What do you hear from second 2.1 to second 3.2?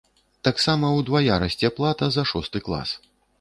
за шосты клас.